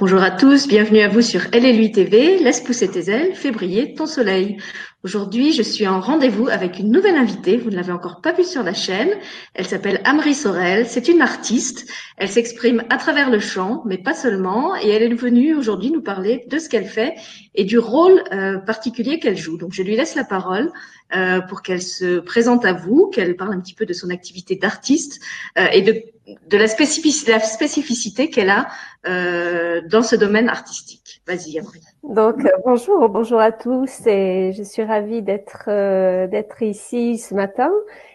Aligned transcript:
Bonjour 0.00 0.22
à 0.22 0.30
tous, 0.30 0.66
bienvenue 0.66 1.00
à 1.00 1.08
vous 1.08 1.20
sur 1.20 1.42
lui 1.52 1.92
TV. 1.92 2.38
Laisse 2.38 2.62
pousser 2.62 2.88
tes 2.88 3.10
ailes, 3.10 3.34
fais 3.34 3.50
briller 3.50 3.92
ton 3.92 4.06
soleil. 4.06 4.56
Aujourd'hui, 5.02 5.54
je 5.54 5.62
suis 5.62 5.88
en 5.88 5.98
rendez-vous 5.98 6.48
avec 6.48 6.78
une 6.78 6.90
nouvelle 6.90 7.16
invitée. 7.16 7.56
Vous 7.56 7.70
ne 7.70 7.76
l'avez 7.76 7.92
encore 7.92 8.20
pas 8.20 8.32
vue 8.32 8.44
sur 8.44 8.62
la 8.62 8.74
chaîne. 8.74 9.08
Elle 9.54 9.66
s'appelle 9.66 10.02
Amri 10.04 10.34
Sorel. 10.34 10.86
C'est 10.86 11.08
une 11.08 11.22
artiste. 11.22 11.90
Elle 12.18 12.28
s'exprime 12.28 12.84
à 12.90 12.98
travers 12.98 13.30
le 13.30 13.38
chant, 13.38 13.82
mais 13.86 13.96
pas 13.96 14.12
seulement. 14.12 14.76
Et 14.76 14.90
elle 14.90 15.02
est 15.02 15.14
venue 15.14 15.54
aujourd'hui 15.54 15.90
nous 15.90 16.02
parler 16.02 16.44
de 16.50 16.58
ce 16.58 16.68
qu'elle 16.68 16.84
fait 16.84 17.14
et 17.54 17.64
du 17.64 17.78
rôle 17.78 18.22
euh, 18.34 18.58
particulier 18.58 19.18
qu'elle 19.18 19.38
joue. 19.38 19.56
Donc, 19.56 19.72
je 19.72 19.82
lui 19.82 19.96
laisse 19.96 20.16
la 20.16 20.24
parole 20.24 20.70
euh, 21.16 21.40
pour 21.40 21.62
qu'elle 21.62 21.80
se 21.80 22.18
présente 22.18 22.66
à 22.66 22.74
vous, 22.74 23.06
qu'elle 23.06 23.36
parle 23.36 23.54
un 23.54 23.60
petit 23.60 23.74
peu 23.74 23.86
de 23.86 23.94
son 23.94 24.10
activité 24.10 24.56
d'artiste 24.56 25.22
euh, 25.58 25.64
et 25.72 25.80
de, 25.80 26.58
la, 26.58 26.68
spécificité, 26.68 27.32
la 27.32 27.40
spécificité 27.40 28.28
qu'elle 28.28 28.50
a 28.50 28.68
dans 29.02 30.02
ce 30.02 30.14
domaine 30.14 30.50
artistique. 30.50 31.22
Vas-y, 31.26 31.58
Amri. 31.58 31.80
Donc 32.02 32.46
bonjour, 32.64 33.08
bonjour 33.08 33.40
à 33.40 33.52
tous 33.52 34.06
et 34.06 34.52
je 34.56 34.62
suis 34.62 34.82
ravie 34.90 35.22
d'être 35.22 35.64
euh, 35.68 36.26
d'être 36.26 36.62
ici 36.62 37.18
ce 37.18 37.34
matin 37.34 37.72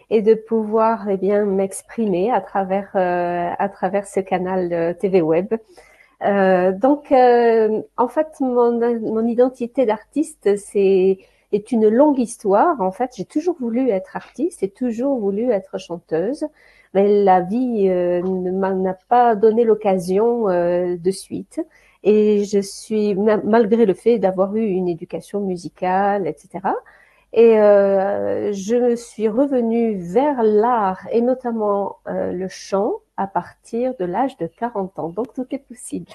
et 0.10 0.22
de 0.22 0.36
pouvoir 0.36 1.10
eh 1.10 1.18
bien 1.18 1.46
m'exprimer 1.46 2.32
à 2.32 2.42
travers 2.42 2.92
à 2.96 3.70
travers 3.70 4.06
ce 4.08 4.20
canal 4.20 4.96
TV 5.00 5.22
web. 5.22 5.48
donc 6.22 7.12
en 7.12 8.08
fait 8.08 8.28
mon 8.40 8.80
mon 9.00 9.26
identité 9.26 9.86
d'artiste 9.88 10.58
c'est 10.58 11.18
est 11.52 11.72
une 11.72 11.88
longue 11.90 12.20
histoire. 12.20 12.82
En 12.82 12.92
fait, 12.92 13.12
j'ai 13.16 13.26
toujours 13.26 13.56
voulu 13.60 13.90
être 13.90 14.16
artiste 14.16 14.64
et 14.64 14.70
toujours 14.70 15.20
voulu 15.20 15.52
être 15.52 15.78
chanteuse, 15.78 16.46
mais 16.94 17.24
la 17.24 17.42
vie 17.42 17.88
euh, 17.90 18.22
ne 18.22 18.52
m'a 18.52 18.94
pas 19.10 19.36
donné 19.36 19.64
l'occasion 19.64 20.50
euh, 20.50 20.98
de 20.98 21.12
suite. 21.12 21.62
Et 22.06 22.46
je 22.46 22.60
suis, 22.60 23.16
malgré 23.16 23.86
le 23.86 23.94
fait 23.94 24.20
d'avoir 24.20 24.56
eu 24.56 24.66
une 24.66 24.88
éducation 24.88 25.42
musicale, 25.42 26.28
etc. 26.28 26.60
Et 27.34 27.60
euh, 27.60 28.54
je 28.54 28.96
suis 28.96 29.28
revenue 29.28 29.98
vers 29.98 30.42
l'art 30.42 31.06
et 31.12 31.22
notamment 31.22 31.98
euh, 32.08 32.32
le 32.32 32.48
chant 32.48 32.94
à 33.18 33.28
partir 33.28 33.94
de 34.00 34.06
l'âge 34.06 34.38
de 34.38 34.48
40 34.48 35.00
ans. 35.00 35.10
Donc 35.10 35.34
tout 35.34 35.46
est 35.52 35.60
possible. 35.60 36.12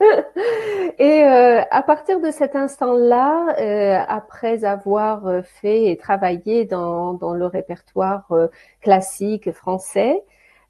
et 0.98 1.24
euh, 1.24 1.62
à 1.70 1.82
partir 1.82 2.20
de 2.20 2.30
cet 2.30 2.56
instant-là, 2.56 3.54
euh, 3.60 4.04
après 4.08 4.64
avoir 4.64 5.26
euh, 5.26 5.42
fait 5.42 5.90
et 5.90 5.96
travaillé 5.96 6.64
dans, 6.64 7.14
dans 7.14 7.34
le 7.34 7.46
répertoire 7.46 8.26
euh, 8.32 8.48
classique 8.80 9.52
français, 9.52 10.24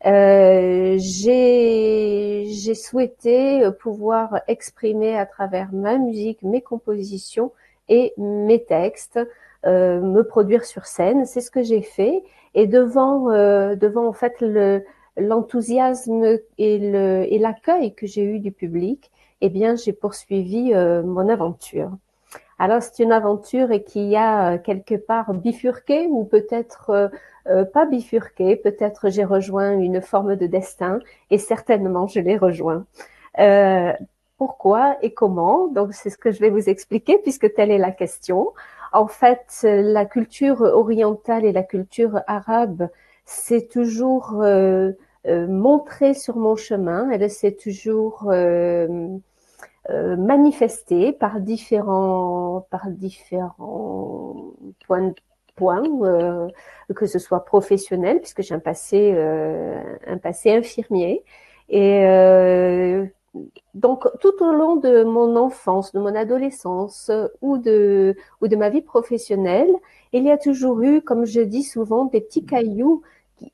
j'ai 0.04 1.64
souhaité 2.74 3.68
pouvoir 3.80 4.40
exprimer 4.48 5.16
à 5.16 5.26
travers 5.26 5.72
ma 5.72 5.98
musique, 5.98 6.42
mes 6.42 6.60
compositions 6.60 7.52
et 7.88 8.12
mes 8.16 8.64
textes, 8.64 9.18
me 9.64 10.22
produire 10.22 10.64
sur 10.64 10.86
scène. 10.86 11.24
C'est 11.24 11.40
ce 11.40 11.50
que 11.50 11.62
j'ai 11.62 11.82
fait. 11.82 12.22
Et 12.54 12.66
devant, 12.66 13.30
devant 13.74 14.06
en 14.06 14.12
fait 14.12 14.40
le 14.40 14.84
l'enthousiasme 15.16 16.38
et 16.58 17.38
l'accueil 17.38 17.86
et 17.86 17.92
que 17.92 18.06
j'ai 18.06 18.22
eu 18.22 18.40
du 18.40 18.52
public, 18.52 19.10
eh 19.40 19.48
bien, 19.48 19.76
j'ai 19.76 19.92
poursuivi 19.92 20.72
euh, 20.72 21.02
mon 21.02 21.28
aventure. 21.28 21.90
Alors, 22.58 22.82
c'est 22.82 23.02
une 23.02 23.12
aventure 23.12 23.68
qui 23.84 24.16
a 24.16 24.54
euh, 24.54 24.58
quelque 24.58 24.94
part 24.94 25.34
bifurqué 25.34 26.06
ou 26.08 26.24
peut-être 26.24 26.90
euh, 26.90 27.08
pas 27.72 27.86
bifurqué, 27.86 28.56
peut-être 28.56 29.10
j'ai 29.10 29.24
rejoint 29.24 29.72
une 29.72 30.00
forme 30.00 30.36
de 30.36 30.46
destin 30.46 30.98
et 31.30 31.38
certainement 31.38 32.06
je 32.06 32.20
l'ai 32.20 32.36
rejoint. 32.36 32.86
pourquoi 34.38 34.96
et 35.02 35.12
comment? 35.14 35.68
Donc, 35.68 35.94
c'est 35.94 36.10
ce 36.10 36.18
que 36.18 36.30
je 36.32 36.40
vais 36.40 36.50
vous 36.50 36.68
expliquer 36.68 37.18
puisque 37.18 37.52
telle 37.54 37.70
est 37.70 37.78
la 37.78 37.92
question. 37.92 38.52
En 38.92 39.06
fait, 39.06 39.60
la 39.62 40.06
culture 40.06 40.62
orientale 40.62 41.44
et 41.44 41.52
la 41.52 41.62
culture 41.62 42.20
arabe, 42.26 42.88
c'est 43.24 43.68
toujours 43.68 44.42
montré 45.26 46.14
sur 46.14 46.36
mon 46.36 46.56
chemin. 46.56 47.10
Elle 47.10 47.30
s'est 47.30 47.56
toujours 47.56 48.30
euh, 49.90 50.16
manifesté 50.16 51.12
par 51.12 51.40
différents 51.40 52.66
par 52.70 52.88
différents 52.88 54.34
points 54.86 55.12
points 55.56 55.82
euh, 56.02 56.48
que 56.94 57.06
ce 57.06 57.18
soit 57.18 57.44
professionnel 57.44 58.20
puisque 58.20 58.42
j'ai 58.42 58.54
un 58.54 58.58
passé 58.60 59.12
euh, 59.14 59.82
un 60.06 60.18
passé 60.18 60.52
infirmier. 60.52 61.24
Et 61.68 62.04
donc 63.74 64.06
tout 64.20 64.44
au 64.44 64.52
long 64.52 64.76
de 64.76 65.02
mon 65.02 65.36
enfance, 65.36 65.92
de 65.92 65.98
mon 65.98 66.14
adolescence 66.14 67.10
ou 67.40 67.58
de 67.58 68.16
ou 68.40 68.48
de 68.48 68.56
ma 68.56 68.68
vie 68.68 68.82
professionnelle, 68.82 69.72
il 70.12 70.24
y 70.24 70.30
a 70.30 70.38
toujours 70.38 70.82
eu, 70.82 71.00
comme 71.02 71.24
je 71.24 71.40
dis 71.40 71.64
souvent, 71.64 72.04
des 72.04 72.20
petits 72.20 72.44
cailloux 72.44 73.02
qui, 73.38 73.52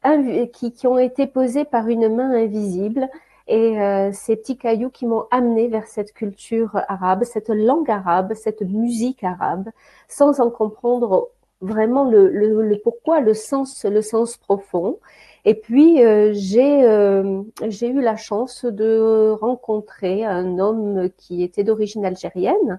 qui, 0.52 0.72
qui 0.72 0.86
ont 0.86 0.98
été 0.98 1.26
posés 1.26 1.64
par 1.64 1.88
une 1.88 2.14
main 2.14 2.30
invisible. 2.32 3.08
Et 3.48 3.80
euh, 3.80 4.12
ces 4.12 4.36
petits 4.36 4.56
cailloux 4.56 4.90
qui 4.90 5.06
m'ont 5.06 5.24
amené 5.32 5.66
vers 5.66 5.86
cette 5.88 6.12
culture 6.12 6.82
arabe, 6.88 7.24
cette 7.24 7.48
langue 7.48 7.90
arabe, 7.90 8.34
cette 8.34 8.62
musique 8.62 9.24
arabe, 9.24 9.70
sans 10.06 10.38
en 10.40 10.50
comprendre 10.50 11.30
vraiment 11.60 12.04
le, 12.04 12.28
le, 12.28 12.78
pourquoi, 12.82 13.20
le 13.20 13.34
sens, 13.34 13.84
le 13.84 14.02
sens 14.02 14.36
profond. 14.36 14.98
Et 15.44 15.54
puis 15.54 16.04
euh, 16.04 16.32
j'ai 16.34 16.84
euh, 16.84 17.42
j'ai 17.68 17.88
eu 17.88 18.00
la 18.00 18.16
chance 18.16 18.64
de 18.64 19.30
rencontrer 19.40 20.24
un 20.24 20.58
homme 20.58 21.08
qui 21.16 21.42
était 21.42 21.64
d'origine 21.64 22.04
algérienne, 22.04 22.78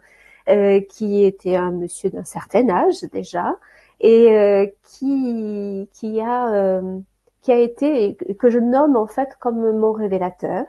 qui 0.89 1.23
était 1.23 1.55
un 1.55 1.71
monsieur 1.71 2.09
d'un 2.09 2.23
certain 2.23 2.69
âge 2.69 3.01
déjà, 3.11 3.55
et 3.99 4.73
qui 4.83 5.89
qui 5.93 6.21
a 6.21 6.81
qui 7.41 7.51
a 7.51 7.57
été, 7.57 8.15
que 8.39 8.49
je 8.49 8.59
nomme 8.59 8.95
en 8.95 9.07
fait 9.07 9.29
comme 9.39 9.77
mon 9.77 9.91
révélateur. 9.91 10.65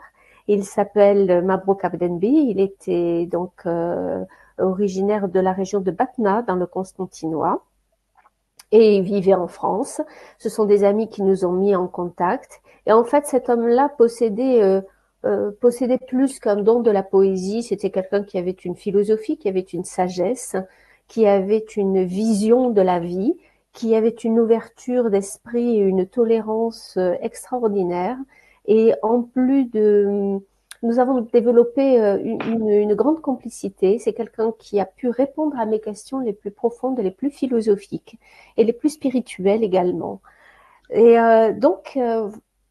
Il 0.49 0.65
s'appelle 0.65 1.43
Mabrouk 1.45 1.85
Abdenbi. 1.85 2.47
Il 2.51 2.61
était 2.61 3.27
donc 3.27 3.53
euh, 3.67 4.25
originaire 4.59 5.29
de 5.29 5.41
la 5.41 5.53
région 5.53 5.81
de 5.81 5.91
Batna, 5.91 6.43
dans 6.43 6.57
le 6.57 6.67
Constantinois. 6.67 7.63
Et 8.73 8.97
il 8.97 9.03
vivait 9.03 9.35
en 9.35 9.47
France. 9.47 10.01
Ce 10.39 10.49
sont 10.49 10.65
des 10.65 10.83
amis 10.85 11.09
qui 11.09 11.23
nous 11.23 11.45
ont 11.45 11.53
mis 11.53 11.77
en 11.77 11.87
contact. 11.87 12.63
Et 12.87 12.93
en 12.93 13.05
fait, 13.05 13.27
cet 13.27 13.49
homme-là 13.49 13.91
possédait, 13.97 14.63
euh, 14.63 14.81
euh, 15.25 15.53
possédait 15.61 15.99
plus 15.99 16.39
qu'un 16.41 16.57
don 16.57 16.81
de 16.81 16.91
la 16.91 17.03
poésie. 17.03 17.63
C'était 17.63 17.91
quelqu'un 17.91 18.25
qui 18.25 18.39
avait 18.39 18.51
une 18.51 18.75
philosophie, 18.75 19.37
qui 19.37 19.49
avait 19.49 19.61
une 19.61 19.85
sagesse, 19.85 20.57
qui 21.07 21.27
avait 21.27 21.65
une 21.77 22.05
vision 22.05 22.71
de 22.71 22.83
la 22.83 22.99
vie, 22.99 23.37
qui 23.73 23.95
avait 23.95 24.09
une 24.09 24.41
ouverture 24.41 25.11
d'esprit 25.11 25.77
et 25.77 25.81
une 25.81 26.07
tolérance 26.07 26.97
euh, 26.97 27.15
extraordinaire. 27.21 28.17
Et 28.67 28.95
en 29.03 29.23
plus 29.23 29.67
de, 29.67 30.39
nous 30.83 30.99
avons 30.99 31.21
développé 31.21 32.01
euh, 32.01 32.19
une, 32.23 32.69
une 32.69 32.95
grande 32.95 33.21
complicité. 33.21 33.99
C'est 33.99 34.13
quelqu'un 34.13 34.53
qui 34.59 34.81
a 34.81 34.85
pu 34.85 35.09
répondre 35.09 35.59
à 35.59 35.67
mes 35.67 35.81
questions 35.81 36.21
les 36.21 36.33
plus 36.33 36.51
profondes, 36.51 36.99
les 36.99 37.11
plus 37.11 37.31
philosophiques 37.31 38.19
et 38.57 38.65
les 38.65 38.73
plus 38.73 38.91
spirituelles 38.91 39.63
également. 39.63 40.21
Et 40.91 41.19
euh, 41.19 41.53
donc, 41.53 41.99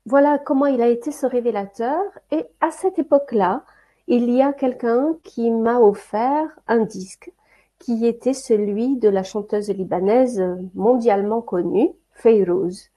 voilà 0.06 0.38
comment 0.38 0.68
il 0.68 0.82
a 0.82 0.88
été 0.88 1.12
ce 1.12 1.26
révélateur. 1.26 2.02
Et 2.32 2.46
à 2.60 2.72
cette 2.72 3.00
époque-là, 3.00 3.64
il 4.08 4.30
y 4.30 4.42
a 4.42 4.54
quelqu'un 4.54 5.16
qui 5.24 5.50
m'a 5.52 5.80
offert 5.80 6.48
un 6.68 6.80
disque 6.80 7.32
qui 7.80 8.06
était 8.06 8.34
celui 8.34 8.98
de 8.98 9.10
la 9.10 9.24
chanteuse 9.24 9.70
libanaise 9.70 10.44
mondialement 10.76 11.42
connue, 11.42 11.90
Feyrouz. 12.12 12.91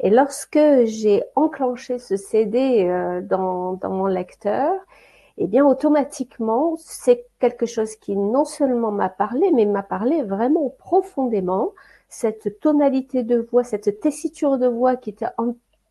Et 0.00 0.10
lorsque 0.10 0.58
j'ai 0.84 1.22
enclenché 1.36 1.98
ce 1.98 2.16
CD 2.16 2.86
euh, 2.88 3.20
dans, 3.20 3.74
dans 3.74 3.90
mon 3.90 4.06
lecteur, 4.06 4.72
eh 5.38 5.46
bien, 5.46 5.64
automatiquement, 5.64 6.76
c'est 6.78 7.26
quelque 7.38 7.66
chose 7.66 7.96
qui 7.96 8.16
non 8.16 8.44
seulement 8.44 8.90
m'a 8.90 9.08
parlé, 9.08 9.50
mais 9.52 9.66
m'a 9.66 9.82
parlé 9.82 10.22
vraiment 10.22 10.70
profondément. 10.78 11.72
Cette 12.08 12.60
tonalité 12.60 13.22
de 13.22 13.38
voix, 13.50 13.64
cette 13.64 14.00
tessiture 14.00 14.58
de 14.58 14.66
voix 14.66 14.96
qui 14.96 15.10
était 15.10 15.26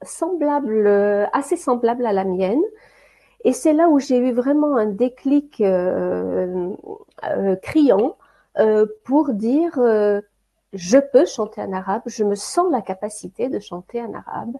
semblable, 0.03 0.85
euh, 0.87 1.25
assez 1.33 1.57
semblable 1.57 2.05
à 2.05 2.13
la 2.13 2.25
mienne. 2.25 2.61
Et 3.43 3.53
c'est 3.53 3.73
là 3.73 3.89
où 3.89 3.99
j'ai 3.99 4.17
eu 4.17 4.31
vraiment 4.33 4.75
un 4.77 4.85
déclic 4.87 5.61
euh, 5.61 6.69
euh 7.23 7.55
criant 7.57 8.17
euh, 8.59 8.85
pour 9.05 9.33
dire 9.33 9.79
euh, 9.79 10.21
je 10.73 10.97
peux 10.97 11.25
chanter 11.25 11.61
en 11.61 11.73
arabe, 11.73 12.03
je 12.05 12.23
me 12.23 12.35
sens 12.35 12.71
la 12.71 12.81
capacité 12.81 13.49
de 13.49 13.59
chanter 13.59 14.01
en 14.01 14.13
arabe. 14.13 14.55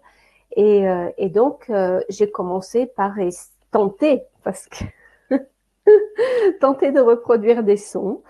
Et, 0.55 0.87
euh, 0.89 1.09
et 1.17 1.29
donc, 1.29 1.71
j'ai 2.09 2.29
commencé 2.29 2.87
par 2.87 3.13
tenter, 3.71 4.23
parce 4.43 4.67
que 4.67 4.85
tenter 6.59 6.91
de 6.91 6.99
reproduire 6.99 7.63
des 7.63 7.77
sons. 7.77 8.23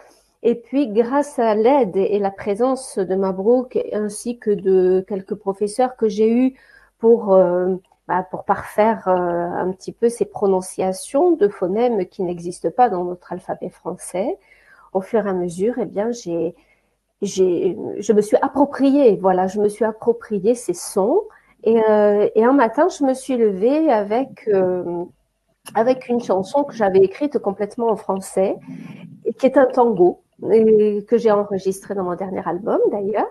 Et 0.43 0.55
puis, 0.55 0.87
grâce 0.87 1.39
à 1.39 1.55
l'aide 1.55 1.95
et 1.95 2.19
la 2.19 2.31
présence 2.31 2.97
de 2.97 3.15
Mabrouk, 3.15 3.77
ainsi 3.93 4.37
que 4.39 4.51
de 4.51 5.03
quelques 5.07 5.35
professeurs 5.35 5.95
que 5.95 6.09
j'ai 6.09 6.29
eus 6.29 6.55
pour 6.97 7.37
bah, 8.09 8.23
pour 8.23 8.43
parfaire 8.43 9.07
un 9.07 9.71
petit 9.71 9.91
peu 9.91 10.09
ces 10.09 10.25
prononciations 10.25 11.33
de 11.33 11.47
phonèmes 11.47 12.07
qui 12.07 12.23
n'existent 12.23 12.71
pas 12.71 12.89
dans 12.89 13.03
notre 13.03 13.31
alphabet 13.33 13.69
français. 13.69 14.39
Au 14.93 15.01
fur 15.01 15.27
et 15.27 15.29
à 15.29 15.33
mesure, 15.33 15.75
eh 15.77 15.85
bien, 15.85 16.09
j'ai, 16.11 16.55
j'ai, 17.21 17.77
je 17.97 18.13
me 18.13 18.21
suis 18.21 18.37
approprié, 18.37 19.17
voilà, 19.17 19.47
je 19.47 19.59
me 19.59 19.69
suis 19.69 19.85
approprié 19.85 20.55
ces 20.55 20.73
sons. 20.73 21.21
Et, 21.63 21.75
et 22.35 22.43
un 22.45 22.53
matin, 22.53 22.87
je 22.87 23.03
me 23.03 23.13
suis 23.13 23.35
levée 23.35 23.91
avec 23.91 24.49
avec 25.75 26.09
une 26.09 26.21
chanson 26.21 26.63
que 26.63 26.73
j'avais 26.73 26.99
écrite 26.99 27.37
complètement 27.39 27.89
en 27.89 27.95
français, 27.95 28.57
qui 29.37 29.45
est 29.45 29.57
un 29.57 29.65
tango, 29.65 30.23
que 30.41 31.17
j'ai 31.17 31.31
enregistré 31.31 31.95
dans 31.95 32.03
mon 32.03 32.15
dernier 32.15 32.47
album 32.47 32.79
d'ailleurs. 32.91 33.27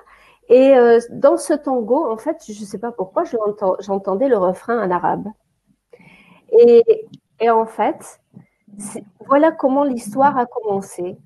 Et 0.49 0.75
euh, 0.75 0.99
dans 1.11 1.37
ce 1.37 1.52
tango, 1.52 2.11
en 2.11 2.17
fait, 2.17 2.43
je 2.46 2.58
ne 2.58 2.67
sais 2.67 2.79
pas 2.79 2.93
pourquoi, 2.93 3.25
j'entendais 3.81 4.29
le 4.29 4.38
refrain 4.38 4.82
en 4.82 4.91
arabe. 4.91 5.26
Et, 6.50 6.84
et 7.41 7.50
en 7.50 7.67
fait, 7.67 8.20
voilà 9.26 9.52
comment 9.52 9.84
l'histoire 9.84 10.38
a 10.38 10.46
commencé. 10.46 11.19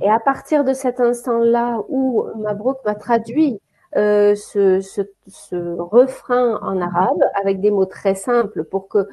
Et 0.00 0.08
à 0.10 0.20
partir 0.20 0.64
de 0.64 0.72
cet 0.72 1.00
instant-là 1.00 1.82
où 1.88 2.24
Mabrouk 2.36 2.78
m'a 2.84 2.94
traduit 2.94 3.60
euh, 3.96 4.34
ce, 4.34 4.80
ce, 4.80 5.00
ce, 5.26 5.56
refrain 5.78 6.58
en 6.62 6.80
arabe 6.80 7.22
avec 7.34 7.60
des 7.60 7.70
mots 7.70 7.86
très 7.86 8.14
simples 8.14 8.64
pour 8.64 8.88
que 8.88 9.08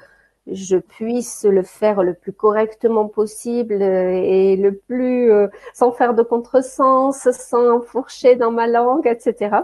je 0.48 0.78
puisse 0.78 1.46
le 1.46 1.64
faire 1.64 2.04
le 2.04 2.14
plus 2.14 2.34
correctement 2.34 3.08
possible 3.08 3.82
et 3.82 4.56
le 4.58 4.76
plus 4.76 5.32
euh, 5.32 5.48
sans 5.74 5.92
faire 5.92 6.14
de 6.14 6.24
contresens, 6.24 7.30
sans 7.32 7.82
fourcher 7.82 8.36
dans 8.36 8.52
ma 8.52 8.68
langue, 8.68 9.08
etc. 9.08 9.58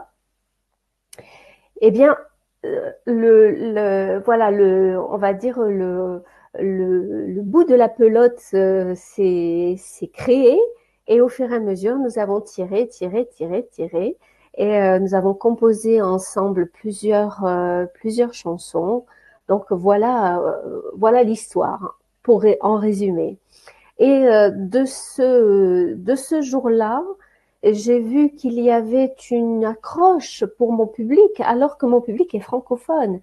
Eh 1.82 1.92
bien, 1.92 2.18
euh, 2.66 2.92
le, 3.06 3.52
le, 3.52 4.20
voilà, 4.26 4.52
le, 4.52 5.00
on 5.00 5.18
va 5.18 5.34
dire 5.34 5.60
le, 5.60 6.24
le, 6.60 7.26
le 7.28 7.42
bout 7.42 7.64
de 7.64 7.76
la 7.76 7.90
pelote 7.90 8.42
euh, 8.54 8.94
s'est 8.96 9.78
créé 10.14 10.60
et 11.08 11.22
au 11.22 11.30
fur 11.30 11.52
et 11.52 11.56
à 11.56 11.60
mesure, 11.60 11.98
nous 11.98 12.20
avons 12.20 12.42
tiré, 12.42 12.88
tiré, 12.88 13.28
tiré, 13.28 13.68
tiré 13.72 14.18
et 14.56 14.82
euh, 14.82 15.00
nous 15.00 15.16
avons 15.16 15.34
composé 15.34 16.02
ensemble 16.02 16.68
plusieurs, 16.68 17.46
plusieurs 17.94 18.34
chansons 18.34 19.06
donc 19.52 19.66
voilà, 19.72 20.40
euh, 20.40 20.82
voilà 20.96 21.24
l'histoire 21.24 22.00
pour 22.24 22.46
en 22.62 22.78
résumer. 22.78 23.38
Et 24.00 24.08
euh, 24.10 24.50
de 24.50 24.86
ce 24.86 25.94
de 25.94 26.16
ce 26.16 26.42
jour-là, 26.42 27.04
j'ai 27.64 28.00
vu 28.00 28.32
qu'il 28.32 28.60
y 28.60 28.72
avait 28.72 29.16
une 29.30 29.66
accroche 29.66 30.44
pour 30.58 30.72
mon 30.72 30.88
public 30.88 31.40
alors 31.40 31.78
que 31.78 31.86
mon 31.86 32.02
public 32.02 32.34
est 32.34 32.40
francophone. 32.40 33.20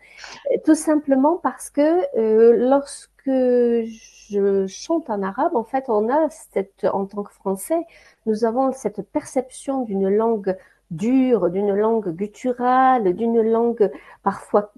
Tout 0.64 0.75
simplement 0.75 1.37
parce 1.37 1.70
que 1.70 2.02
euh, 2.17 2.56
lorsque 2.56 3.08
je 3.26 4.67
chante 4.67 5.11
en 5.11 5.23
arabe, 5.23 5.56
en 5.56 5.64
fait, 5.64 5.85
on 5.88 6.08
a 6.08 6.29
cette, 6.31 6.87
en 6.93 7.06
tant 7.06 7.23
que 7.23 7.32
français, 7.32 7.85
nous 8.26 8.44
avons 8.44 8.73
cette 8.73 9.02
perception 9.02 9.82
d'une 9.82 10.08
langue 10.08 10.56
dure, 10.91 11.50
d'une 11.50 11.75
langue 11.75 12.11
gutturale, 12.11 13.14
d'une 13.14 13.43
langue 13.43 13.91
parfois, 14.23 14.73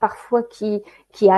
parfois 0.00 0.42
qui, 0.42 0.82
qui, 1.12 1.28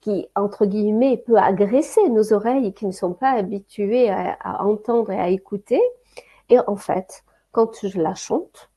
qui, 0.00 0.28
entre 0.34 0.66
guillemets, 0.66 1.22
peut 1.26 1.36
agresser 1.36 2.08
nos 2.08 2.32
oreilles 2.32 2.72
qui 2.72 2.86
ne 2.86 2.92
sont 2.92 3.12
pas 3.12 3.32
habituées 3.32 4.10
à, 4.10 4.64
entendre 4.64 5.10
et 5.10 5.18
à 5.18 5.28
écouter. 5.28 5.80
Et 6.48 6.58
en 6.66 6.76
fait, 6.76 7.24
quand 7.52 7.86
je 7.86 8.00
la 8.00 8.14
chante, 8.14 8.70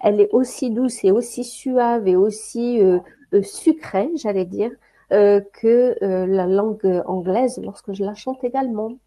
elle 0.00 0.20
est 0.20 0.28
aussi 0.32 0.70
douce 0.70 1.04
et 1.04 1.10
aussi 1.10 1.44
suave 1.44 2.06
et 2.06 2.16
aussi 2.16 2.80
euh, 2.82 2.98
euh, 3.34 3.42
sucrée, 3.42 4.10
j'allais 4.16 4.44
dire, 4.44 4.70
euh, 5.12 5.40
que 5.60 5.96
la 6.00 6.46
langue 6.46 7.02
anglaise 7.06 7.60
lorsque 7.62 7.92
je 7.92 8.04
la 8.04 8.14
chante 8.14 8.42
également. 8.44 8.98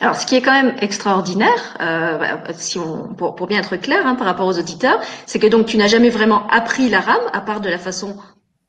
Alors, 0.00 0.14
ce 0.14 0.26
qui 0.26 0.36
est 0.36 0.42
quand 0.42 0.52
même 0.52 0.74
extraordinaire, 0.80 1.76
euh, 1.80 2.18
bah, 2.18 2.52
si 2.52 2.78
on, 2.78 3.14
pour, 3.14 3.34
pour, 3.34 3.46
bien 3.46 3.58
être 3.58 3.76
clair 3.76 4.06
hein, 4.06 4.14
par 4.14 4.26
rapport 4.26 4.46
aux 4.46 4.58
auditeurs, 4.58 5.00
c'est 5.26 5.38
que 5.38 5.46
donc 5.46 5.66
tu 5.66 5.76
n'as 5.76 5.88
jamais 5.88 6.10
vraiment 6.10 6.46
appris 6.48 6.88
l'arabe, 6.88 7.22
à 7.32 7.40
part 7.40 7.60
de 7.60 7.68
la 7.68 7.78
façon 7.78 8.16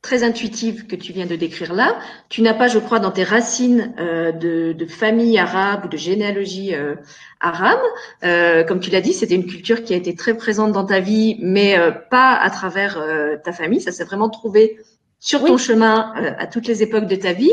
très 0.02 0.24
intuitive 0.24 0.88
que 0.88 0.96
tu 0.96 1.12
viens 1.12 1.26
de 1.26 1.36
décrire 1.36 1.74
là. 1.74 2.00
Tu 2.30 2.42
n'as 2.42 2.54
pas, 2.54 2.68
je 2.68 2.80
crois, 2.80 3.00
dans 3.00 3.12
tes 3.12 3.24
racines 3.24 3.94
euh, 4.00 4.32
de, 4.32 4.74
de, 4.74 4.86
famille 4.86 5.38
arabe 5.38 5.86
ou 5.86 5.88
de 5.90 5.98
généalogie 5.98 6.74
euh, 6.74 6.96
arabe. 7.42 7.82
Euh, 8.24 8.64
comme 8.64 8.80
tu 8.80 8.90
l'as 8.92 9.02
dit, 9.02 9.14
c'était 9.14 9.36
une 9.36 9.46
culture 9.46 9.84
qui 9.84 9.94
a 9.94 9.98
été 9.98 10.16
très 10.16 10.36
présente 10.36 10.72
dans 10.72 10.86
ta 10.86 11.00
vie, 11.00 11.38
mais 11.42 11.78
euh, 11.78 11.92
pas 11.92 12.34
à 12.34 12.50
travers 12.50 12.98
euh, 12.98 13.36
ta 13.44 13.52
famille. 13.52 13.82
Ça 13.82 13.92
s'est 13.92 14.06
vraiment 14.06 14.30
trouvé 14.30 14.78
sur 15.20 15.44
ton 15.44 15.58
chemin 15.58 16.14
euh, 16.18 16.32
à 16.38 16.48
toutes 16.48 16.68
les 16.68 16.82
époques 16.82 17.08
de 17.08 17.16
ta 17.16 17.34
vie. 17.34 17.52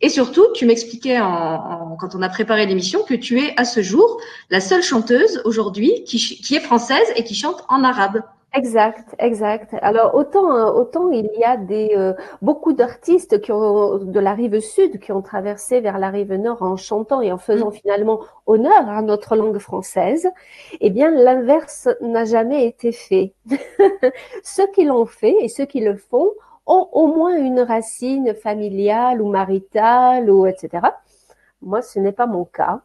Et 0.00 0.08
surtout, 0.08 0.46
tu 0.54 0.66
m'expliquais 0.66 1.20
en, 1.20 1.96
quand 1.98 2.14
on 2.14 2.22
a 2.22 2.28
préparé 2.28 2.66
l'émission 2.66 3.02
que 3.02 3.14
tu 3.14 3.40
es 3.40 3.52
à 3.56 3.64
ce 3.64 3.82
jour 3.82 4.20
la 4.50 4.60
seule 4.60 4.82
chanteuse 4.82 5.42
aujourd'hui 5.44 6.04
qui, 6.04 6.18
qui, 6.18 6.54
est 6.54 6.60
française 6.60 7.06
et 7.16 7.24
qui 7.24 7.34
chante 7.34 7.64
en 7.68 7.82
arabe. 7.82 8.22
Exact, 8.54 9.14
exact. 9.18 9.74
Alors 9.82 10.14
autant 10.14 10.50
euh, 10.56 10.70
autant 10.72 11.10
il 11.10 11.28
y 11.36 11.44
a 11.44 11.58
des 11.58 11.92
euh, 11.96 12.14
beaucoup 12.40 12.72
d'artistes 12.72 13.40
qui 13.42 13.52
ont 13.52 13.98
de 13.98 14.20
la 14.20 14.32
rive 14.32 14.58
sud 14.60 15.00
qui 15.00 15.12
ont 15.12 15.20
traversé 15.20 15.80
vers 15.80 15.98
la 15.98 16.08
rive 16.08 16.32
nord 16.32 16.62
en 16.62 16.76
chantant 16.76 17.20
et 17.20 17.30
en 17.30 17.36
faisant 17.36 17.68
mm. 17.68 17.72
finalement 17.72 18.20
honneur 18.46 18.88
à 18.88 19.02
notre 19.02 19.36
langue 19.36 19.58
française. 19.58 20.28
Eh 20.80 20.88
bien 20.90 21.10
l'inverse 21.10 21.88
n'a 22.00 22.24
jamais 22.24 22.66
été 22.66 22.90
fait. 22.90 23.34
ceux 24.42 24.66
qui 24.72 24.84
l'ont 24.84 25.06
fait 25.06 25.36
et 25.42 25.48
ceux 25.48 25.66
qui 25.66 25.80
le 25.80 25.96
font 25.96 26.30
ont 26.66 26.88
au 26.92 27.06
moins 27.06 27.36
une 27.36 27.60
racine 27.60 28.34
familiale 28.34 29.20
ou 29.20 29.28
maritale 29.30 30.30
ou 30.30 30.46
etc. 30.46 30.88
Moi, 31.62 31.82
ce 31.82 31.98
n'est 31.98 32.12
pas 32.12 32.26
mon 32.26 32.44
cas. 32.44 32.82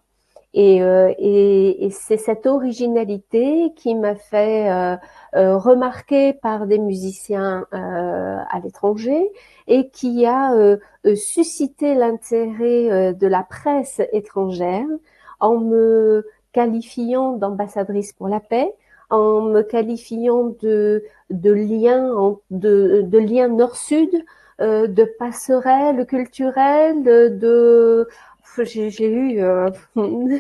Et, 0.54 0.84
euh, 0.84 1.12
et, 1.18 1.86
et 1.86 1.90
c'est 1.90 2.18
cette 2.18 2.46
originalité 2.46 3.74
qui 3.76 3.96
m'a 3.96 4.16
fait 4.16 4.72
euh, 4.72 4.96
euh, 5.36 5.58
remarquer 5.58 6.34
par 6.34 6.68
des 6.68 6.78
musiciens 6.78 7.66
à 7.72 8.60
l'étranger 8.64 9.32
et 9.68 9.90
qui 9.90 10.26
a 10.26 10.54
suscité 11.16 11.96
l'intérêt 11.96 13.14
de 13.14 13.28
la 13.28 13.44
presse 13.44 14.02
étrangère 14.12 14.86
en 15.40 15.58
me 15.58 16.26
qualifiant 16.52 17.34
d'ambassadrice 17.34 18.14
pour 18.14 18.28
la 18.28 18.40
paix, 18.40 18.74
en 19.10 19.42
me 19.42 19.62
qualifiant 19.64 20.54
de, 20.62 21.04
de 21.32 21.52
lien, 21.52 22.38
de, 22.52 23.02
de 23.04 23.18
lien 23.18 23.48
nord-sud, 23.48 24.10
euh, 24.62 24.88
de 24.88 25.04
passerelle 25.18 26.06
culturelle, 26.06 27.04
de, 27.04 28.08
j'ai 28.62 29.08
eu 29.08 29.42
euh, 29.42 29.70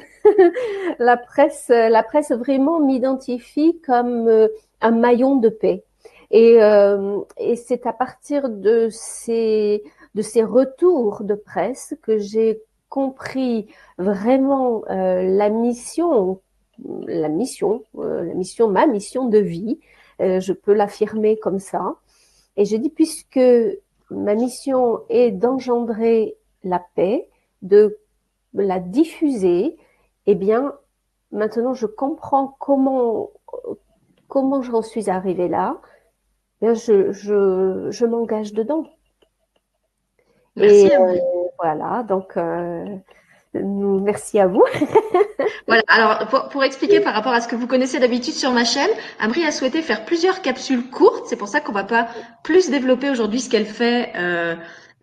la 0.99 1.17
presse, 1.17 1.69
la 1.69 2.03
presse 2.03 2.31
vraiment 2.31 2.79
m'identifie 2.79 3.79
comme 3.85 4.27
euh, 4.27 4.47
un 4.81 4.91
maillon 4.91 5.37
de 5.37 5.49
paix. 5.49 5.83
Et, 6.31 6.61
euh, 6.61 7.19
et 7.37 7.55
c'est 7.55 7.85
à 7.85 7.93
partir 7.93 8.49
de 8.49 8.89
ces 8.91 9.83
de 10.15 10.21
ces 10.21 10.43
retours 10.43 11.23
de 11.23 11.33
presse 11.33 11.95
que 12.03 12.19
j'ai 12.19 12.61
compris 12.89 13.67
vraiment 13.97 14.83
la 14.87 15.49
mission 15.49 16.39
la 16.79 17.29
mission, 17.29 17.83
euh, 17.97 18.23
la 18.23 18.33
mission, 18.33 18.69
ma 18.69 18.87
mission 18.87 19.27
de 19.27 19.37
vie. 19.37 19.79
Euh, 20.21 20.39
je 20.39 20.53
peux 20.53 20.73
l'affirmer 20.73 21.37
comme 21.37 21.59
ça. 21.59 21.95
Et 22.57 22.65
je 22.65 22.75
dis 22.77 22.89
puisque 22.89 23.39
ma 24.11 24.35
mission 24.35 24.99
est 25.09 25.31
d'engendrer 25.31 26.35
la 26.63 26.83
paix, 26.95 27.29
de 27.61 27.97
la 28.53 28.79
diffuser, 28.79 29.77
eh 30.25 30.35
bien, 30.35 30.73
maintenant 31.31 31.73
je 31.73 31.85
comprends 31.85 32.55
comment 32.59 33.31
comment 34.27 34.61
j'en 34.61 34.81
suis 34.81 35.09
arrivée 35.09 35.47
là. 35.47 35.79
Eh 36.61 36.75
je, 36.75 37.11
je, 37.11 37.87
je 37.91 38.05
m'engage 38.05 38.53
dedans. 38.53 38.85
Merci. 40.55 40.87
Et 40.87 40.95
euh, 40.95 41.17
voilà, 41.59 42.03
donc 42.03 42.37
Merci 43.61 44.39
à 44.39 44.47
vous. 44.47 44.63
voilà. 45.67 45.83
Alors, 45.87 46.27
pour, 46.27 46.49
pour, 46.49 46.63
expliquer 46.63 46.99
par 46.99 47.13
rapport 47.13 47.33
à 47.33 47.41
ce 47.41 47.47
que 47.47 47.55
vous 47.55 47.67
connaissez 47.67 47.99
d'habitude 47.99 48.33
sur 48.33 48.51
ma 48.51 48.65
chaîne, 48.65 48.89
Amri 49.19 49.45
a 49.45 49.51
souhaité 49.51 49.81
faire 49.81 50.05
plusieurs 50.05 50.41
capsules 50.41 50.89
courtes. 50.89 51.25
C'est 51.27 51.35
pour 51.35 51.47
ça 51.47 51.61
qu'on 51.61 51.71
va 51.71 51.83
pas 51.83 52.07
plus 52.43 52.69
développer 52.69 53.09
aujourd'hui 53.09 53.39
ce 53.39 53.49
qu'elle 53.49 53.65
fait 53.65 54.11
euh, 54.15 54.55
euh, 54.55 54.55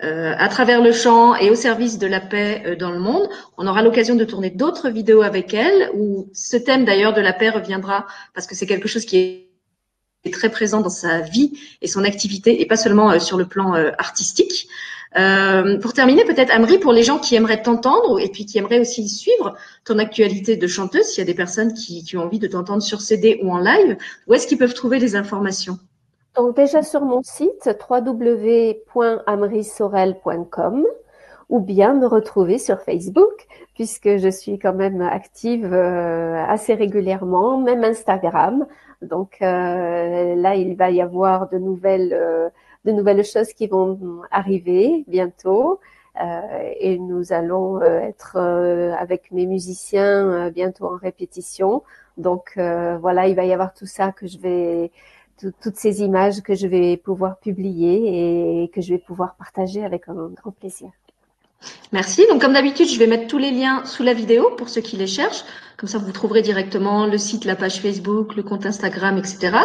à 0.03 0.49
travers 0.49 0.83
le 0.83 0.93
chant 0.93 1.35
et 1.37 1.51
au 1.51 1.55
service 1.55 1.99
de 1.99 2.07
la 2.07 2.21
paix 2.21 2.63
euh, 2.67 2.77
dans 2.77 2.91
le 2.91 2.99
monde. 2.99 3.29
On 3.59 3.67
aura 3.67 3.83
l'occasion 3.83 4.15
de 4.15 4.25
tourner 4.25 4.51
d'autres 4.51 4.89
vidéos 4.89 5.23
avec 5.23 5.55
elle 5.55 5.91
où 5.95 6.29
ce 6.33 6.57
thème 6.57 6.85
d'ailleurs 6.85 7.13
de 7.13 7.21
la 7.21 7.33
paix 7.33 7.51
reviendra 7.51 8.07
parce 8.35 8.47
que 8.47 8.55
c'est 8.55 8.67
quelque 8.67 8.89
chose 8.89 9.05
qui 9.05 9.17
est 9.17 9.51
très 10.31 10.51
présent 10.51 10.81
dans 10.81 10.91
sa 10.91 11.21
vie 11.21 11.59
et 11.81 11.87
son 11.87 12.05
activité 12.05 12.61
et 12.61 12.67
pas 12.67 12.77
seulement 12.77 13.11
euh, 13.11 13.19
sur 13.19 13.39
le 13.39 13.47
plan 13.47 13.75
euh, 13.75 13.91
artistique. 13.99 14.69
Euh, 15.19 15.79
pour 15.79 15.93
terminer, 15.93 16.25
peut-être 16.25 16.51
Amri, 16.53 16.79
pour 16.79 16.93
les 16.93 17.03
gens 17.03 17.19
qui 17.19 17.35
aimeraient 17.35 17.63
t'entendre 17.63 18.21
et 18.21 18.29
puis 18.29 18.47
qui 18.47 18.59
aimeraient 18.59 18.79
aussi 18.79 19.09
suivre 19.09 19.57
ton 19.85 19.99
actualité 19.99 20.57
de 20.57 20.67
chanteuse, 20.69 21.05
s'il 21.05 21.19
y 21.19 21.23
a 21.23 21.25
des 21.25 21.35
personnes 21.35 21.75
qui, 21.75 22.05
qui 22.05 22.17
ont 22.17 22.23
envie 22.23 22.39
de 22.39 22.47
t'entendre 22.47 22.83
sur 22.83 23.01
CD 23.01 23.41
ou 23.43 23.51
en 23.51 23.59
live, 23.59 23.97
où 24.29 24.35
est-ce 24.35 24.47
qu'ils 24.47 24.59
peuvent 24.59 24.75
trouver 24.75 25.01
les 25.01 25.17
informations? 25.17 25.79
Donc 26.37 26.57
déjà 26.57 26.83
sur 26.83 27.03
mon 27.03 27.23
site 27.23 27.71
www.amrisorel.com 27.89 30.87
ou 31.49 31.61
bien 31.61 31.95
me 31.95 32.07
retrouver 32.07 32.59
sur 32.59 32.81
Facebook 32.81 33.47
puisque 33.75 34.19
je 34.19 34.29
suis 34.29 34.59
quand 34.59 34.75
même 34.75 35.01
active 35.03 35.73
euh, 35.73 36.45
assez 36.47 36.75
régulièrement, 36.75 37.59
même 37.59 37.83
Instagram. 37.83 38.67
Donc 39.03 39.39
euh, 39.43 40.37
là, 40.37 40.55
il 40.55 40.77
va 40.77 40.91
y 40.91 41.01
avoir 41.01 41.49
de 41.49 41.59
nouvelles, 41.59 42.13
euh, 42.13 42.49
de 42.85 42.93
nouvelles 42.93 43.25
choses 43.25 43.53
qui 43.53 43.67
vont 43.67 43.99
arriver 44.31 45.05
bientôt. 45.09 45.81
et 46.81 46.99
nous 46.99 47.33
allons 47.33 47.81
être 47.81 48.37
avec 48.99 49.31
mes 49.33 49.47
musiciens 49.47 50.51
bientôt 50.51 50.87
en 50.87 50.97
répétition. 50.97 51.83
Donc 52.19 52.53
voilà, 52.57 53.29
il 53.29 53.37
va 53.37 53.45
y 53.45 53.53
avoir 53.53 53.73
tout 53.73 53.87
ça 53.87 54.13
que 54.13 54.27
je 54.27 54.39
vais 54.39 54.91
toutes 55.63 55.77
ces 55.77 56.03
images 56.03 56.43
que 56.43 56.55
je 56.55 56.67
vais 56.67 56.97
pouvoir 56.97 57.39
publier 57.39 58.63
et 58.63 58.69
que 58.69 58.81
je 58.81 58.95
vais 58.95 58.99
pouvoir 58.99 59.35
partager 59.37 59.85
avec 59.85 60.09
un 60.09 60.29
grand 60.29 60.53
plaisir. 60.53 60.91
Merci. 61.93 62.25
Donc, 62.31 62.41
comme 62.41 62.53
d'habitude, 62.53 62.89
je 62.89 62.99
vais 62.99 63.07
mettre 63.07 63.27
tous 63.27 63.39
les 63.39 63.51
liens 63.51 63.85
sous 63.85 64.03
la 64.03 64.15
vidéo 64.15 64.51
pour 64.57 64.69
ceux 64.69 64.81
qui 64.81 64.97
les 64.97 65.07
cherchent. 65.07 65.45
Comme 65.77 65.89
ça, 65.89 65.99
vous 65.99 66.13
trouverez 66.13 66.41
directement 66.41 67.07
le 67.07 67.19
site, 67.19 67.45
la 67.45 67.57
page 67.57 67.81
Facebook, 67.81 68.37
le 68.37 68.43
compte 68.43 68.65
Instagram, 68.65 69.19
etc. 69.19 69.57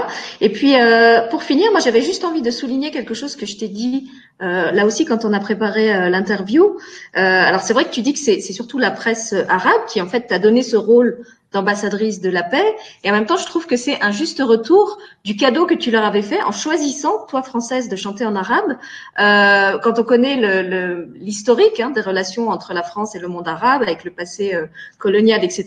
Et 0.41 0.50
puis, 0.50 0.75
euh, 0.75 1.22
pour 1.29 1.44
finir, 1.44 1.72
moi, 1.72 1.79
j'avais 1.79 2.01
juste 2.01 2.25
envie 2.25 2.41
de 2.41 2.51
souligner 2.51 2.91
quelque 2.91 3.13
chose 3.13 3.36
que 3.36 3.46
je 3.46 3.58
t'ai 3.58 3.67
dit 3.67 4.10
euh, 4.41 4.72
là 4.72 4.86
aussi 4.86 5.05
quand 5.05 5.24
on 5.24 5.34
a 5.34 5.39
préparé 5.39 5.94
euh, 5.94 6.10
l'interview. 6.10 6.77
alors, 7.13 7.62
c'est 7.62 7.74
vrai 7.74 7.86
que 7.86 7.91
tu 7.91 8.01
dis 8.01 8.13
que 8.13 8.20
c'est 8.20 8.41
surtout 8.41 8.79
la 8.79 8.91
presse 8.91 9.34
arabe 9.48 9.86
qui, 9.88 10.01
en 10.01 10.08
fait, 10.08 10.27
t'a 10.27 10.39
donné 10.39 10.63
ce 10.63 10.75
rôle 10.75 11.24
d'ambassadrice 11.55 12.19
de 12.19 12.29
la 12.29 12.43
paix. 12.43 12.75
Et 13.03 13.09
en 13.09 13.13
même 13.13 13.25
temps, 13.25 13.38
je 13.38 13.45
trouve 13.45 13.65
que 13.65 13.77
c'est 13.77 14.00
un 14.01 14.12
juste 14.12 14.41
retour 14.41 14.97
du 15.24 15.35
cadeau 15.38 15.65
que 15.65 15.74
tu 15.74 15.89
leur 15.89 16.03
avais 16.03 16.21
fait 16.21 16.41
en 16.43 16.51
choisissant, 16.51 17.25
toi 17.27 17.41
française, 17.41 17.88
de 17.88 17.95
chanter 17.95 18.25
en 18.25 18.35
arabe. 18.35 18.77
Euh, 19.19 19.79
quand 19.79 19.97
on 19.97 20.03
connaît 20.03 20.35
l'historique 21.15 21.77
le, 21.79 21.85
hein, 21.85 21.89
des 21.91 22.01
relations 22.01 22.50
entre 22.50 22.74
la 22.74 22.83
France 22.83 23.15
et 23.15 23.19
le 23.19 23.29
monde 23.29 23.47
arabe, 23.47 23.81
avec 23.81 24.03
le 24.03 24.12
passé 24.12 24.53
euh, 24.53 24.67
colonial, 25.00 25.43
etc., 25.43 25.63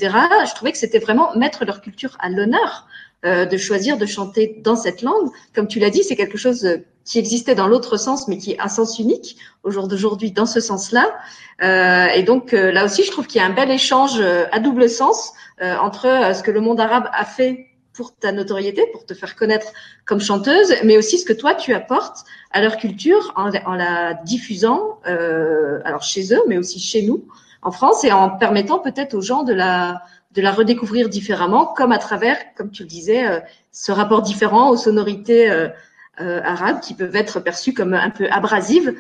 je 0.47 0.54
trouvais 0.54 0.73
que 0.73 0.78
c'était 0.78 0.99
vraiment 0.99 1.35
mettre 1.35 1.64
leur 1.64 1.80
culture 1.80 2.16
à 2.21 2.28
l'honneur. 2.28 2.87
Euh, 3.25 3.47
de 3.47 3.57
choisir 3.57 3.99
de 3.99 4.07
chanter 4.07 4.61
dans 4.62 4.76
cette 4.76 5.02
langue. 5.02 5.28
Comme 5.52 5.66
tu 5.66 5.80
l'as 5.80 5.90
dit, 5.90 6.04
c'est 6.04 6.14
quelque 6.14 6.38
chose 6.38 6.64
euh, 6.64 6.76
qui 7.09 7.19
existait 7.19 7.55
dans 7.55 7.67
l'autre 7.67 7.97
sens, 7.97 8.29
mais 8.29 8.37
qui 8.37 8.53
est 8.53 8.61
un 8.61 8.69
sens 8.69 8.99
unique 8.99 9.37
au 9.62 9.71
jour 9.71 9.88
d'aujourd'hui 9.88 10.31
dans 10.31 10.47
ce 10.47 10.61
sens-là. 10.61 11.17
Euh, 11.62 12.07
et 12.15 12.23
donc 12.23 12.53
euh, 12.53 12.71
là 12.71 12.85
aussi, 12.85 13.03
je 13.03 13.11
trouve 13.11 13.27
qu'il 13.27 13.41
y 13.41 13.45
a 13.45 13.47
un 13.47 13.55
bel 13.55 13.71
échange 13.71 14.21
à 14.21 14.61
double 14.61 14.88
sens 14.88 15.33
entre 15.61 16.03
ce 16.37 16.43
que 16.45 16.53
le 16.53 16.61
monde 16.61 16.79
arabe 16.79 17.09
a 17.12 17.25
fait 17.25 17.67
pour 17.93 18.15
ta 18.15 18.31
notoriété, 18.31 18.87
pour 18.93 19.05
te 19.05 19.12
faire 19.15 19.35
connaître 19.35 19.73
comme 20.05 20.21
chanteuse, 20.21 20.73
mais 20.85 20.97
aussi 20.97 21.19
ce 21.19 21.25
que 21.25 21.33
toi 21.33 21.55
tu 21.55 21.75
apportes 21.75 22.19
à 22.53 22.61
leur 22.61 22.77
culture 22.77 23.33
en, 23.35 23.50
en 23.67 23.75
la 23.75 24.15
diffusant, 24.15 25.00
alors 25.05 26.05
chez 26.05 26.33
eux, 26.33 26.43
mais 26.47 26.59
aussi 26.59 26.79
chez 26.79 27.03
nous 27.03 27.25
en 27.62 27.73
France, 27.73 28.05
et 28.05 28.12
en 28.12 28.31
permettant 28.31 28.79
peut-être 28.79 29.15
aux 29.15 29.21
gens 29.21 29.43
de 29.43 29.53
la 29.53 30.03
de 30.33 30.43
la 30.43 30.53
redécouvrir 30.53 31.09
différemment, 31.09 31.67
comme 31.67 31.93
à 31.93 31.99
travers, 31.99 32.37
comme 32.55 32.71
tu 32.71 32.83
le 32.83 32.88
disais, 32.88 33.27
euh, 33.27 33.41
ce 33.73 33.93
rapport 33.93 34.23
différent 34.23 34.71
aux 34.71 34.77
sonorités 34.77 35.50
euh, 36.21 36.25
euh, 36.29 36.41
arabes 36.43 36.81
qui 36.81 36.95
peuvent 36.95 37.17
être 37.17 37.41
perçues 37.41 37.73
comme 37.73 37.95
un 37.95 38.11
peu 38.11 38.27
abrasives 38.31 38.95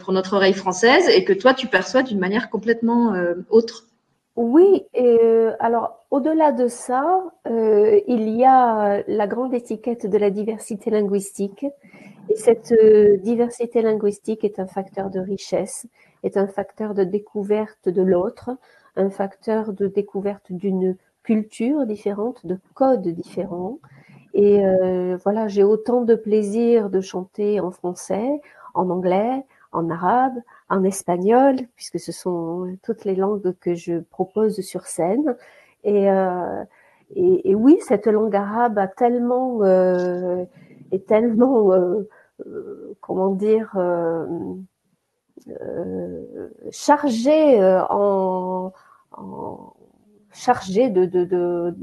pour 0.00 0.12
notre 0.12 0.36
oreille 0.36 0.54
française 0.54 1.08
et 1.08 1.24
que 1.24 1.32
toi 1.32 1.54
tu 1.54 1.66
perçois 1.66 2.02
d'une 2.02 2.18
manière 2.18 2.50
complètement 2.50 3.14
autre. 3.50 3.86
Oui, 4.36 4.84
et 4.94 5.18
alors 5.60 6.04
au-delà 6.10 6.52
de 6.52 6.68
ça, 6.68 7.22
il 7.46 8.28
y 8.30 8.44
a 8.44 9.02
la 9.06 9.26
grande 9.26 9.54
étiquette 9.54 10.06
de 10.06 10.18
la 10.18 10.30
diversité 10.30 10.90
linguistique. 10.90 11.66
Et 12.30 12.36
cette 12.36 12.74
diversité 13.22 13.82
linguistique 13.82 14.44
est 14.44 14.58
un 14.58 14.66
facteur 14.66 15.10
de 15.10 15.20
richesse, 15.20 15.86
est 16.22 16.36
un 16.36 16.46
facteur 16.46 16.94
de 16.94 17.04
découverte 17.04 17.88
de 17.88 18.02
l'autre, 18.02 18.50
un 18.96 19.10
facteur 19.10 19.72
de 19.72 19.86
découverte 19.86 20.50
d'une 20.50 20.96
culture 21.22 21.86
différente, 21.86 22.46
de 22.46 22.58
codes 22.74 23.08
différents. 23.08 23.78
Et 24.34 24.64
euh, 24.64 25.16
voilà, 25.24 25.48
j'ai 25.48 25.62
autant 25.64 26.02
de 26.02 26.14
plaisir 26.14 26.90
de 26.90 27.00
chanter 27.00 27.60
en 27.60 27.70
français, 27.70 28.40
en 28.74 28.90
anglais, 28.90 29.44
en 29.72 29.90
arabe, 29.90 30.34
en 30.68 30.84
espagnol, 30.84 31.56
puisque 31.76 31.98
ce 32.00 32.12
sont 32.12 32.76
toutes 32.82 33.04
les 33.04 33.14
langues 33.14 33.54
que 33.60 33.74
je 33.74 34.00
propose 34.00 34.60
sur 34.60 34.86
scène. 34.86 35.36
Et, 35.84 36.10
euh, 36.10 36.64
et, 37.14 37.54
oui, 37.54 37.78
cette 37.82 38.06
langue 38.06 38.34
arabe 38.36 38.78
a 38.78 38.86
tellement 38.88 39.62
euh, 39.64 40.44
est 40.92 41.06
tellement 41.06 41.72
euh, 41.72 42.08
euh, 42.46 42.94
comment 43.00 43.30
dire 43.34 43.70
euh, 43.76 44.56
chargé 46.70 47.60
euh, 47.60 47.82
en, 47.90 48.72
en 49.12 49.74
chargé 50.32 50.88
de, 50.88 51.04
de, 51.04 51.24
de, 51.24 51.74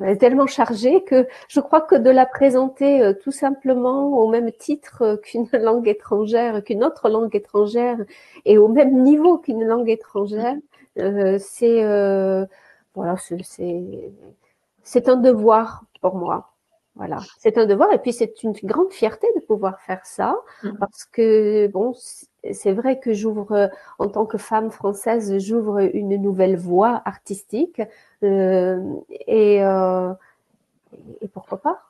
elle 0.00 0.10
est 0.10 0.16
tellement 0.16 0.46
chargée 0.46 1.02
que 1.04 1.26
je 1.48 1.60
crois 1.60 1.80
que 1.80 1.94
de 1.94 2.10
la 2.10 2.26
présenter 2.26 3.02
euh, 3.02 3.14
tout 3.14 3.32
simplement 3.32 4.08
au 4.18 4.28
même 4.28 4.52
titre 4.52 5.20
qu'une 5.22 5.48
langue 5.52 5.88
étrangère, 5.88 6.62
qu'une 6.62 6.84
autre 6.84 7.08
langue 7.08 7.34
étrangère 7.34 7.98
et 8.44 8.58
au 8.58 8.68
même 8.68 9.02
niveau 9.02 9.38
qu'une 9.38 9.64
langue 9.64 9.88
étrangère, 9.88 10.56
euh, 10.98 11.38
c'est 11.40 11.82
euh, 11.84 12.44
voilà, 12.94 13.16
c'est 13.16 14.12
c'est 14.82 15.08
un 15.08 15.16
devoir 15.16 15.84
pour 16.00 16.16
moi. 16.16 16.46
Voilà, 16.96 17.18
c'est 17.38 17.56
un 17.56 17.66
devoir 17.66 17.92
et 17.92 17.98
puis 17.98 18.12
c'est 18.12 18.42
une 18.42 18.52
grande 18.64 18.92
fierté 18.92 19.26
de 19.36 19.40
pouvoir 19.40 19.80
faire 19.80 20.04
ça 20.04 20.36
mm. 20.64 20.76
parce 20.78 21.04
que 21.04 21.68
bon, 21.68 21.94
c'est 22.52 22.72
vrai 22.72 22.98
que 22.98 23.12
j'ouvre 23.12 23.70
en 23.98 24.08
tant 24.08 24.26
que 24.26 24.38
femme 24.38 24.70
française, 24.70 25.38
j'ouvre 25.38 25.78
une 25.94 26.16
nouvelle 26.16 26.56
voie 26.56 27.02
artistique 27.04 27.82
euh, 28.22 28.82
et, 29.26 29.62
euh, 29.64 30.12
et 31.20 31.28
pourquoi 31.28 31.58
pas? 31.58 31.82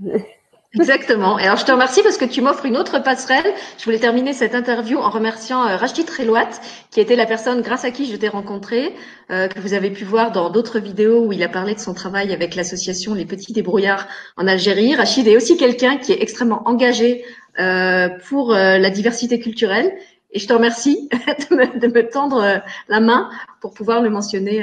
Exactement. 0.78 1.38
Et 1.38 1.44
alors, 1.44 1.56
je 1.56 1.64
te 1.64 1.72
remercie 1.72 2.02
parce 2.02 2.18
que 2.18 2.26
tu 2.26 2.42
m'offres 2.42 2.66
une 2.66 2.76
autre 2.76 2.98
passerelle. 3.02 3.46
Je 3.78 3.84
voulais 3.84 3.98
terminer 3.98 4.32
cette 4.32 4.54
interview 4.54 4.98
en 4.98 5.08
remerciant 5.08 5.66
euh, 5.66 5.76
Rachid 5.76 6.08
Relouat, 6.08 6.50
qui 6.90 7.00
était 7.00 7.16
la 7.16 7.24
personne 7.24 7.62
grâce 7.62 7.84
à 7.84 7.90
qui 7.90 8.04
je 8.10 8.16
t'ai 8.16 8.28
rencontré, 8.28 8.94
euh, 9.30 9.48
que 9.48 9.58
vous 9.58 9.72
avez 9.72 9.90
pu 9.90 10.04
voir 10.04 10.32
dans 10.32 10.50
d'autres 10.50 10.78
vidéos 10.78 11.24
où 11.24 11.32
il 11.32 11.42
a 11.42 11.48
parlé 11.48 11.74
de 11.74 11.80
son 11.80 11.94
travail 11.94 12.32
avec 12.32 12.54
l'association 12.54 13.14
Les 13.14 13.24
Petits 13.24 13.52
Débrouillards 13.52 14.06
en 14.36 14.46
Algérie. 14.46 14.94
Rachid 14.94 15.26
est 15.26 15.36
aussi 15.36 15.56
quelqu'un 15.56 15.96
qui 15.96 16.12
est 16.12 16.22
extrêmement 16.22 16.62
engagé 16.68 17.24
euh, 17.58 18.10
pour 18.28 18.54
euh, 18.54 18.76
la 18.76 18.90
diversité 18.90 19.40
culturelle. 19.40 19.94
Et 20.36 20.38
je 20.38 20.46
te 20.46 20.52
remercie 20.52 21.08
de 21.50 21.56
me, 21.56 21.78
de 21.78 21.86
me 21.86 22.08
tendre 22.10 22.42
euh, 22.42 22.58
la 22.88 23.00
main 23.00 23.30
pour 23.62 23.72
pouvoir 23.72 24.02
le 24.02 24.10
mentionner. 24.10 24.62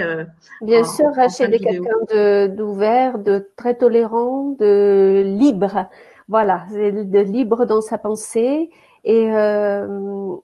Bien 0.61 0.83
sûr, 0.83 1.07
Rachid 1.15 1.51
est 1.51 1.57
quelqu'un 1.57 2.47
d'ouvert, 2.47 3.17
de, 3.17 3.49
très 3.55 3.73
tolérant, 3.73 4.55
de 4.59 5.23
libre. 5.25 5.87
Voilà, 6.27 6.65
de 6.71 7.19
libre 7.19 7.65
dans 7.65 7.81
sa 7.81 7.97
pensée. 7.97 8.69
Et 9.03 9.33
euh, 9.33 10.37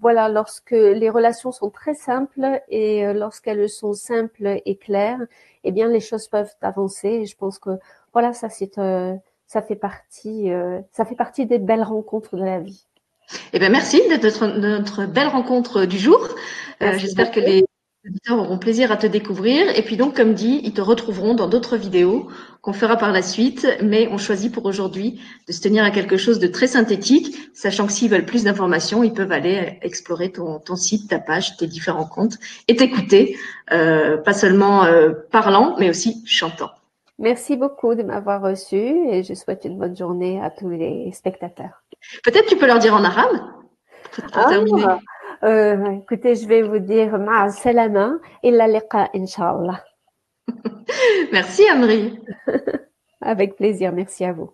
voilà, 0.00 0.28
lorsque 0.28 0.70
les 0.72 1.08
relations 1.08 1.52
sont 1.52 1.70
très 1.70 1.94
simples 1.94 2.60
et 2.68 3.12
lorsqu'elles 3.14 3.68
sont 3.68 3.94
simples 3.94 4.60
et 4.64 4.76
claires, 4.76 5.20
eh 5.64 5.72
bien 5.72 5.88
les 5.88 6.00
choses 6.00 6.28
peuvent 6.28 6.54
avancer. 6.60 7.08
Et 7.08 7.26
je 7.26 7.36
pense 7.36 7.58
que 7.58 7.70
voilà, 8.12 8.32
ça 8.34 8.48
c'est 8.48 8.78
euh, 8.78 9.14
ça 9.50 9.62
fait 9.62 9.76
partie, 9.76 10.52
euh, 10.52 10.80
ça 10.92 11.04
fait 11.04 11.16
partie 11.16 11.46
des 11.46 11.58
belles 11.58 11.82
rencontres 11.82 12.36
de 12.36 12.44
la 12.44 12.60
vie. 12.60 12.86
Eh 13.52 13.58
bien, 13.58 13.68
merci 13.68 14.00
d'être 14.08 14.24
notre, 14.24 14.46
notre, 14.58 15.06
belle 15.06 15.28
rencontre 15.28 15.84
du 15.84 15.98
jour. 15.98 16.28
Euh, 16.82 16.98
J'espère 16.98 17.30
que 17.30 17.40
les 17.40 17.64
auditeurs 18.06 18.38
auront 18.38 18.58
plaisir 18.58 18.90
à 18.92 18.96
te 18.96 19.06
découvrir. 19.06 19.76
Et 19.76 19.82
puis 19.82 19.96
donc, 19.96 20.16
comme 20.16 20.34
dit, 20.34 20.60
ils 20.64 20.72
te 20.72 20.80
retrouveront 20.80 21.34
dans 21.34 21.48
d'autres 21.48 21.76
vidéos 21.76 22.28
qu'on 22.62 22.72
fera 22.72 22.96
par 22.96 23.12
la 23.12 23.22
suite. 23.22 23.66
Mais 23.82 24.08
on 24.10 24.18
choisit 24.18 24.52
pour 24.52 24.64
aujourd'hui 24.64 25.20
de 25.46 25.52
se 25.52 25.60
tenir 25.60 25.84
à 25.84 25.90
quelque 25.90 26.16
chose 26.16 26.38
de 26.38 26.46
très 26.46 26.66
synthétique, 26.66 27.36
sachant 27.52 27.86
que 27.86 27.92
s'ils 27.92 28.10
veulent 28.10 28.24
plus 28.24 28.44
d'informations, 28.44 29.04
ils 29.04 29.12
peuvent 29.12 29.32
aller 29.32 29.78
explorer 29.82 30.32
ton, 30.32 30.58
ton, 30.58 30.76
site, 30.76 31.08
ta 31.08 31.18
page, 31.18 31.56
tes 31.56 31.66
différents 31.66 32.06
comptes 32.06 32.38
et 32.68 32.76
t'écouter, 32.76 33.36
euh, 33.72 34.16
pas 34.16 34.32
seulement 34.32 34.84
euh, 34.84 35.12
parlant, 35.30 35.76
mais 35.78 35.90
aussi 35.90 36.22
chantant. 36.26 36.70
Merci 37.18 37.56
beaucoup 37.56 37.94
de 37.94 38.02
m'avoir 38.02 38.40
reçu 38.40 38.76
et 38.76 39.22
je 39.22 39.34
souhaite 39.34 39.66
une 39.66 39.78
bonne 39.78 39.94
journée 39.94 40.40
à 40.40 40.48
tous 40.48 40.70
les 40.70 41.12
spectateurs. 41.12 41.82
Peut-être 42.24 42.46
tu 42.46 42.56
peux 42.56 42.66
leur 42.66 42.78
dire 42.78 42.94
en 42.94 43.04
arabe 43.04 43.38
pour 44.12 44.24
ah, 44.32 44.48
terminer. 44.48 44.84
Euh, 45.42 45.98
écoutez, 46.02 46.34
je 46.34 46.46
vais 46.46 46.62
vous 46.62 46.78
dire 46.78 47.18
ma 47.18 47.48
salama 47.50 48.18
illa 48.42 48.68
liqa 48.68 49.08
inshallah. 49.14 49.82
merci 51.32 51.68
Amri. 51.68 52.18
Avec 53.20 53.56
plaisir, 53.56 53.92
merci 53.92 54.24
à 54.24 54.32
vous. 54.32 54.50